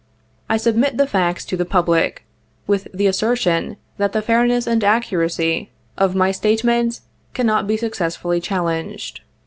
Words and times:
I 0.49 0.57
submit 0.57 0.97
the 0.97 1.05
facts 1.05 1.45
to 1.45 1.55
the 1.55 1.63
public, 1.63 2.25
with 2.65 2.87
the 2.91 3.05
assertion 3.05 3.77
that 3.97 4.13
the 4.13 4.23
fairness 4.23 4.65
and 4.65 4.83
accuracy 4.83 5.69
of 5.95 6.15
my 6.15 6.31
statement 6.31 7.01
cannot 7.35 7.67
be 7.67 7.77
successfully 7.77 8.41
challenged. 8.41 9.21